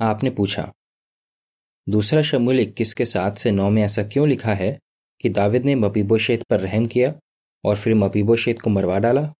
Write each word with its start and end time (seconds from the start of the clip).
आपने 0.00 0.30
पूछा। 0.30 0.72
दूसरा 1.88 2.22
शमूल 2.22 2.60
इक्कीस 2.60 2.94
के 2.94 3.06
सात 3.06 3.38
से 3.38 3.50
नौ 3.50 3.70
में 3.70 3.82
ऐसा 3.82 4.02
क्यों 4.02 4.28
लिखा 4.28 4.54
है 4.54 4.78
कि 5.20 5.28
दाविद 5.28 5.64
ने 5.64 5.74
मपीबोशेत 5.74 6.42
पर 6.42 6.60
रहम 6.60 6.86
किया 6.86 7.20
और 7.64 7.76
फिर 7.76 7.94
मपीबोशेत 7.94 8.60
को 8.60 8.70
मरवा 8.70 8.98
डाला? 8.98 9.34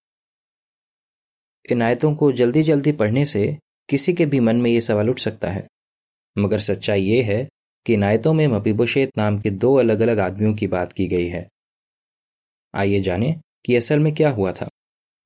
इन 1.73 1.83
आयतों 1.83 2.15
को 2.15 2.33
जल्दी 2.33 2.63
जल्दी 2.63 2.93
पढ़ने 2.93 3.27
से 3.27 3.59
किसी 3.89 4.13
के 4.13 4.27
भी 4.27 4.41
मन 4.41 4.57
में 4.57 4.71
ये 4.71 4.81
सवाल 4.81 5.11
उठ 5.11 5.19
सकता 5.19 5.49
है। 5.49 5.69
मगर 6.39 6.59
सच्चाई 6.59 7.03
ये 7.03 7.23
है 7.23 7.49
कि 7.87 7.95
इन 7.95 8.05
आयतों 8.05 8.33
में 8.33 8.47
मपीबोशेत 8.47 9.11
नाम 9.19 9.41
के 9.41 9.51
दो 9.51 9.75
अलग 9.75 10.01
अलग 10.01 10.19
आदमियों 10.19 10.55
की 10.55 10.67
बात 10.67 10.93
की 10.93 11.07
गई 11.07 11.27
है। 11.27 11.49
आइए 12.75 13.01
जाने 13.01 13.41
कि 13.67 13.77
असल 13.77 13.99
में 13.99 14.15
क्या 14.15 14.31
हुआ 14.31 14.53
था। 14.53 14.69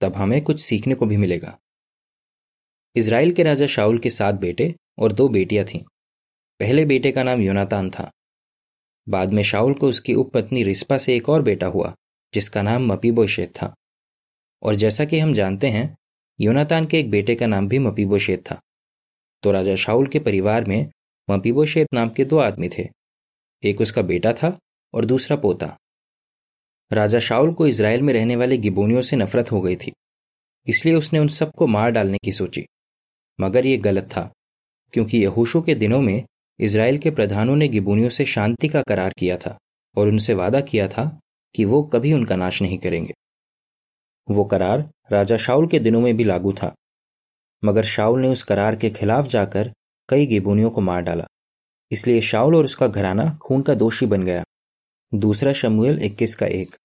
तब 0.01 0.15
हमें 0.15 0.45
कुछ 0.45 0.61
सीखने 0.61 0.95
को 0.95 1.07
भी 1.07 1.17
मिलेगा। 1.17 1.59
इसराइल 2.97 3.33
के 3.33 3.43
राजा 3.43 3.67
शाउल 3.67 3.99
के 3.99 4.11
सात 4.11 4.35
बेटे 4.35 4.75
और 4.99 5.13
दो 5.13 5.29
बेटियाँ 5.29 5.65
थीं। 5.65 5.81
पहले 6.61 6.85
बेटे 6.85 7.13
का 7.13 7.23
नाम 7.23 7.41
योनातान 7.41 7.91
था। 7.91 8.11
बाद 9.09 9.33
में 9.33 9.43
शाउल 9.43 9.75
को 9.75 9.89
उसकी 9.89 10.15
उपपत्नी 10.15 10.63
रिस्पा 10.63 10.99
से 10.99 11.17
एक 11.17 11.29
और 11.29 11.43
बेटा 11.43 11.67
हुआ, 11.67 11.95
जिसका 12.35 12.63
नाम 12.63 12.87
मपीबोशेत 12.87 13.49
था। 13.49 13.75
और 14.63 14.75
जैसा 14.75 15.05
कि 15.05 15.19
हम 15.19 15.35
जानते 15.35 15.69
हैं, 15.69 15.97
योनातान 16.41 16.87
के 16.87 16.99
एक 17.01 17.11
बेटे 17.11 17.35
का 17.35 17.47
नाम 17.47 17.69
भी 17.69 17.79
मपीबोशेत 17.79 18.45
था। 18.51 18.61
तो 19.43 19.53
राजा 19.53 19.75
शाउल 19.77 20.07
के 20.07 20.19
परिवार 20.19 20.65
में 20.65 20.87
मपीबोशेत 21.31 21.87
नाम 21.95 22.09
के 22.09 22.25
दो 22.25 22.39
आदमी 22.39 22.69
थे। 22.69 22.89
एक 23.63 23.81
उसका 23.81 24.03
बेटा 24.03 24.33
था 24.33 24.59
और 24.95 25.05
दूसरा 25.05 25.37
पोता। 25.37 25.77
राजा 26.93 27.19
शाउल 27.19 27.53
को 27.55 27.67
इसराइल 27.67 28.03
में 28.03 28.13
रहने 28.15 28.37
वाले 28.37 28.57
गिबोनियों 28.59 29.03
से 29.03 29.17
नफरत 29.17 29.53
हो 29.53 29.61
गई 29.61 29.77
थी, 29.77 29.93
इसलिए 30.67 30.95
उसने 30.95 31.19
उन 31.19 31.29
सबको 31.29 31.67
मार 31.67 31.91
डालने 31.91 32.19
की 32.25 32.33
सोची। 32.33 32.65
मगर 33.41 33.67
यह 33.67 33.81
गलत 33.81 34.05
था। 34.05 34.31
क्योंकि 34.95 35.19
यहूशु 35.19 35.61
के 35.61 35.75
दिनों 35.75 36.01
में 36.01 36.23
इसराइल 36.61 36.99
के 36.99 37.11
प्रधानों 37.11 37.57
ने 37.57 37.69
गिबोनियों 37.69 38.09
से 38.09 38.25
शांति 38.25 38.69
का 38.69 38.83
करार 38.83 39.13
किया 39.19 39.37
था 39.37 39.57
और 39.97 40.09
उनसे 40.09 40.35
वादा 40.35 40.61
किया 40.61 40.89
था 40.89 41.07
कि 41.55 41.65
वो 41.65 41.83
कभी 41.85 42.13
उनका 42.13 42.37
नाश 42.37 42.61
नहीं 42.63 42.79
करेंगे। 42.79 43.13
वो 44.29 44.45
करार 44.45 44.89
राजा 45.13 45.37
शाउल 45.37 45.67
के 45.67 45.79
दिनों 45.79 46.01
में 46.01 46.17
भी 46.17 46.25
लागू 46.25 46.53
था, 46.53 46.75
मगर 47.63 47.85
शाउल 47.87 48.21
ने 48.21 48.29
उस 48.29 48.43
करार 48.43 48.77
के 48.77 48.91
खिलाफ 48.91 49.27
जाकर 49.27 49.73
कई 50.09 50.27
गिबोनियों 50.27 50.71
को 50.71 50.81
मार 50.81 51.03
डाला। 51.03 51.27
इसलिए 51.91 52.21
शाउल 52.21 52.57
और 52.57 52.65
उसका 52.65 52.87
घराना 52.87 53.29
खून 53.43 53.63
का 53.63 53.75
दोषी 53.75 54.07
बन 54.07 54.23
गया। 54.23 54.43
दूसरा 55.13 55.53
शमुएल 55.53 55.99
इक्कीस 56.03 56.35
का 56.35 56.47
एक। 56.47 56.77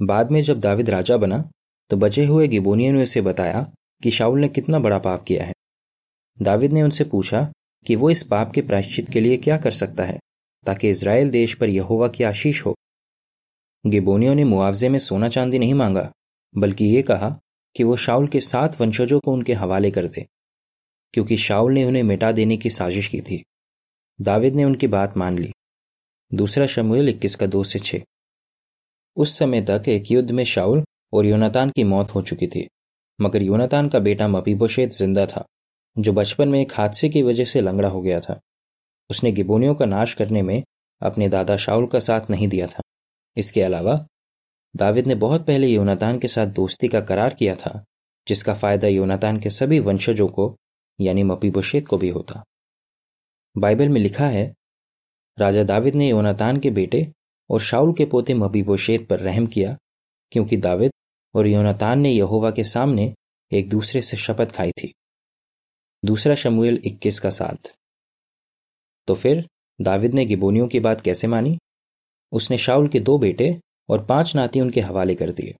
बाद 0.00 0.30
में 0.32 0.40
जब 0.42 0.60
दाविद 0.60 0.90
राजा 0.90 1.16
बना 1.16 1.38
तो 1.90 1.96
बचे 1.96 2.24
हुए 2.24 2.48
गिबोनियों 2.48 2.92
ने 2.92 3.02
उसे 3.02 3.20
बताया 3.22 3.66
कि 4.02 4.10
शाउल 4.10 4.40
ने 4.40 4.48
कितना 4.48 4.78
बड़ा 4.78 4.98
पाप 4.98 5.22
किया 5.22 5.44
है। 5.44 5.52
दाविद 6.38 6.72
ने 6.72 6.82
उनसे 6.82 7.04
पूछा 7.04 7.50
कि 7.86 7.94
वो 7.96 8.10
इस 8.10 8.22
पाप 8.22 8.52
के 8.52 8.62
प्रायश्चित 8.62 9.10
के 9.10 9.20
लिए 9.20 9.36
क्या 9.36 9.56
कर 9.56 9.70
सकता 9.70 10.04
है, 10.04 10.18
ताकि 10.66 10.90
इसराइल 10.90 11.30
देश 11.30 11.54
पर 11.54 11.68
यहोवा 11.68 12.08
की 12.08 12.24
आशीष 12.24 12.64
हो। 12.66 12.74
गिबोनियों 13.84 14.34
ने 14.34 14.44
मुआवजे 14.44 14.88
में 14.88 14.98
सोना 14.98 15.28
चांदी 15.28 15.58
नहीं 15.58 15.74
मांगा, 15.74 16.10
बल्कि 16.54 16.84
ये 16.86 17.02
कहा 17.02 17.28
कि 17.76 17.84
वो 17.84 17.96
शाउल 17.96 18.26
के 18.28 18.40
सात 18.40 18.80
वंशजों 18.80 19.20
को 19.20 19.32
उनके 19.32 19.52
हवाले 19.52 19.90
कर 19.90 20.06
दे, 20.06 20.26
क्योंकि 21.14 21.36
शाउल 21.36 21.72
ने 21.72 21.84
उन्हें 21.84 22.02
मिटा 22.02 22.32
देने 22.32 22.56
की 22.56 22.70
साजिश 22.70 23.08
की 23.08 23.20
थी। 23.20 23.42
दाविद 24.18 24.54
ने 24.54 24.64
उनकी 24.64 24.86
बात 24.86 25.16
मान 25.16 25.38
ली। 25.38 25.50
दूसरा 26.30 26.66
शमुएल 26.66 27.08
इक्कीस 27.08 27.34
का 27.36 27.46
दो 27.46 27.64
से 27.64 27.78
छह। 27.78 28.02
उस 29.16 29.38
समय 29.38 29.60
तक 29.62 29.88
एक 29.88 30.10
युद्ध 30.10 30.30
में 30.30 30.44
शाउल 30.44 30.84
और 31.12 31.26
योनातान 31.26 31.70
की 31.70 31.84
मौत 31.84 32.14
हो 32.14 32.22
चुकी 32.22 32.46
थी, 32.46 32.66
मगर 33.18 33.42
योनातान 33.42 33.88
का 33.88 33.98
बेटा 33.98 34.28
मपीबोशेत 34.28 34.92
ज़िंदा 34.92 35.26
था। 35.26 35.44
जो 35.98 36.12
बचपन 36.12 36.48
में 36.48 36.60
एक 36.60 36.72
हादसे 36.74 37.08
की 37.08 37.22
वजह 37.22 37.44
से 37.44 37.60
लंगड़ा 37.60 37.88
हो 37.88 38.00
गया 38.00 38.20
था। 38.20 38.40
उसने 39.10 39.32
गिबोनियों 39.32 39.74
का 39.74 39.84
नाश 39.84 40.14
करने 40.14 40.42
में 40.42 40.62
अपने 41.02 41.28
दादा 41.28 41.56
शाउल 41.56 41.86
का 41.86 42.00
साथ 42.00 42.20
नहीं 42.30 42.48
दिया 42.48 42.66
था। 42.66 42.80
इसके 43.36 43.62
अलावा, 43.62 44.06
दाविद 44.76 45.06
ने 45.06 45.14
बहुत 45.14 45.46
पहले 45.46 45.66
योनातान 45.66 46.18
के 46.18 46.28
साथ 46.28 46.46
दोस्ती 46.46 46.88
का 46.88 47.00
करार 47.00 47.34
किया 47.34 47.54
था, 47.54 47.84
जिसका 48.28 48.54
फ़ायदा 48.54 48.88
योनातान 48.88 49.38
के 49.38 49.50
सभी 49.50 49.80
वंशजों 49.80 50.28
को, 50.28 50.56
यानी 51.00 51.22
मपीबोशेत 51.22 51.88
को 51.88 51.98
भी 51.98 52.08
होता। 52.08 52.44
बाइबल 53.58 53.88
में 53.88 54.00
लिखा 54.00 54.26
है, 54.26 54.54
राजा 55.38 55.62
दाविद 55.62 55.94
ने 55.94 56.08
योनातान 56.08 56.60
के 56.60 56.70
बेटे 56.70 57.12
और 57.50 57.60
शाउल 57.60 57.92
के 57.92 58.04
पोते 58.04 58.34
मबीबोशेत 58.34 59.08
पर 59.08 59.20
रहम 59.20 59.46
किया, 59.46 59.76
क्योंकि 60.32 60.56
दाविद 60.56 60.90
और 61.34 61.46
योनातान 61.46 62.00
ने 62.00 62.10
यहोवा 62.10 62.50
के 62.50 62.64
सामने 62.64 63.14
एक 63.52 63.68
दूसरे 63.68 64.02
से 64.02 64.16
शपथ 64.16 64.52
खाई 64.52 64.70
थी। 64.70 64.94
दूसरा 66.06 66.34
शमुएल 66.34 66.82
इक्कीस 66.84 67.20
का 67.20 67.30
साथ 67.30 67.76
तो 69.06 69.14
फिर 69.14 69.48
दाविद 69.80 70.14
ने 70.14 70.24
गिबोनियों 70.24 70.68
की 70.68 70.80
बात 70.80 71.00
कैसे 71.00 71.26
मानी? 71.26 71.58
उसने 72.32 72.58
शाउल 72.58 72.88
के 72.88 73.00
दो 73.00 73.18
बेटे 73.18 73.60
और 73.88 74.04
पाँच 74.04 74.34
नाती 74.34 74.60
उनके 74.60 74.80
हवाले 74.80 75.14
कर 75.14 75.30
दिए। 75.30 75.54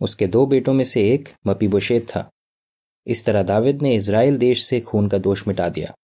उसके 0.00 0.26
दो 0.26 0.46
बेटों 0.46 0.72
में 0.72 0.84
से 0.84 1.14
एक 1.14 1.28
मपीबोशेत 1.46 2.06
था। 2.08 2.30
इस 3.06 3.24
तरह 3.24 3.42
दाविद 3.42 3.82
ने 3.82 3.94
इसराइल 3.94 4.38
देश 4.38 4.64
से 4.64 4.80
खून 4.80 5.08
का 5.08 5.18
दोष 5.18 5.48
मिटा 5.48 5.68
दिया। 5.68 5.94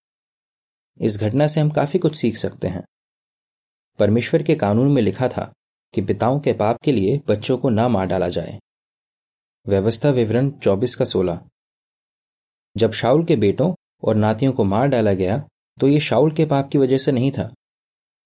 इस 1.01 1.17
घटना 1.17 1.47
से 1.47 1.61
हम 1.61 1.69
काफ़ी 1.69 1.99
कुछ 1.99 2.15
सीख 2.15 2.37
सकते 2.37 2.67
हैं। 2.67 2.83
परमेश्वर 3.99 4.43
के 4.43 4.55
कानून 4.55 4.91
में 4.91 5.01
लिखा 5.01 5.27
था 5.27 5.53
कि 5.93 6.01
पिताओं 6.01 6.39
के 6.39 6.53
पाप 6.53 6.77
के 6.83 6.91
लिए 6.91 7.21
बच्चों 7.27 7.57
को 7.57 7.69
ना 7.69 7.87
मार 7.87 8.05
डाला 8.05 8.29
जाए। 8.29 8.59
व्यवस्था 9.67 10.09
विवरण 10.09 10.51
24 10.51 10.95
का 10.95 11.05
16 11.05 11.49
जब 12.77 12.91
शाउल 12.93 13.23
के 13.23 13.35
बेटों 13.35 13.73
और 14.03 14.15
नातियों 14.15 14.53
को 14.53 14.63
मार 14.65 14.87
डाला 14.87 15.13
गया 15.15 15.37
तो 15.77 15.87
ये 15.87 15.99
शाउल 16.01 16.31
के 16.31 16.45
पाप 16.45 16.69
की 16.69 16.77
वजह 16.77 16.97
से 16.97 17.11
नहीं 17.11 17.31
था। 17.31 17.49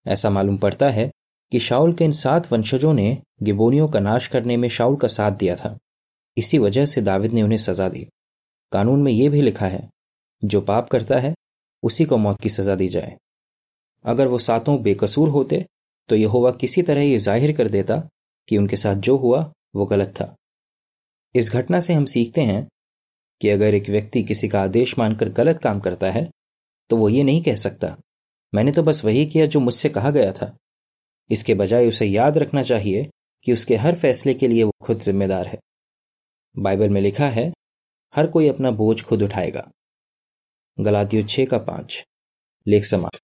ऐसा 0.05 0.29
मालूम 0.29 0.57
पड़ता 0.57 0.89
है 0.89 1.09
कि 1.51 1.59
शाउल 1.59 1.93
के 1.93 2.05
इन 2.05 2.11
सात 2.13 2.51
वंशजों 2.51 2.93
ने 2.93 3.17
गिबोनियों 3.43 3.87
का 3.87 3.99
नाश 3.99 4.27
करने 4.27 4.57
में 4.57 4.67
शाउल 4.69 4.95
का 4.95 5.07
साथ 5.09 5.31
दिया 5.33 5.55
था। 5.55 5.77
इसी 6.37 6.57
वजह 6.57 6.85
से 6.85 7.01
दाविद 7.01 7.33
ने 7.33 7.41
उन्हें 7.41 7.57
सजा 7.59 7.87
दी। 7.89 8.07
कानून 8.71 9.01
में 9.03 9.11
यह 9.11 9.29
भी 9.29 9.41
लिखा 9.41 9.65
है, 9.67 9.87
जो 10.41 10.61
पाप 10.61 10.89
करता 10.89 11.19
है, 11.19 11.33
उसी 11.83 12.05
को 12.05 12.17
मौत 12.17 12.41
की 12.41 12.49
सजा 12.49 12.75
दी 12.75 12.87
जाए। 12.89 13.15
अगर 14.05 14.27
वो 14.27 14.39
सातों 14.39 14.81
बेकसूर 14.83 15.29
होते 15.29 15.65
तो 16.09 16.15
यहोवा 16.15 16.51
किसी 16.53 16.81
तरह 16.81 17.01
ये 17.01 17.17
ज़ाहिर 17.19 17.51
कर 17.57 17.67
देता 17.69 17.97
कि 18.47 18.57
उनके 18.57 18.77
साथ 18.77 18.95
जो 18.97 19.15
हुआ, 19.17 19.51
वो 19.75 19.85
गलत 19.85 20.09
था। 20.11 20.35
इस 21.35 21.51
घटना 21.51 21.79
से 21.79 21.93
हम 21.93 22.05
सीखते 22.07 22.41
हैं 22.43 22.67
कि 23.41 23.49
अगर 23.49 23.73
एक 23.73 23.89
व्यक्ति 23.89 24.23
किसी 24.23 24.47
का 24.47 24.61
आदेश 24.61 24.97
मानकर 24.99 25.29
गलत 25.29 25.59
काम 25.59 25.79
करता 25.79 26.11
है 26.11 26.29
तो 26.89 26.97
वो 26.97 27.09
ये 27.09 27.23
नहीं 27.23 27.43
कह 27.43 27.55
सकता। 27.55 27.97
मैंने 28.55 28.71
तो 28.71 28.83
बस 28.83 29.05
वही 29.05 29.25
किया 29.25 29.45
जो 29.45 29.59
मुझसे 29.59 29.89
कहा 29.89 30.09
गया 30.11 30.31
था। 30.31 30.57
इसके 31.29 31.53
बजाय 31.53 31.87
उसे 31.87 32.05
याद 32.05 32.37
रखना 32.37 32.63
चाहिए 32.63 33.09
कि 33.43 33.53
उसके 33.53 33.75
हर 33.75 33.95
फैसले 33.95 34.33
के 34.33 34.47
लिए 34.47 34.63
वो 34.63 34.71
खुद 34.81 34.99
जिम्मेदार 34.99 35.47
है। 35.47 35.59
बाइबल 36.59 36.89
में 36.89 37.01
लिखा 37.01 37.27
है, 37.27 37.51
हर 38.15 38.27
कोई 38.27 38.47
अपना 38.47 38.71
बोझ 38.71 39.03
खुद 39.03 39.21
उठाएगा। 39.21 39.71
गलातियों 40.79 41.23
छह 41.23 41.45
का 41.45 41.57
पाँच। 41.57 42.03
लेख 42.67 42.85
समाप्त। 42.85 43.21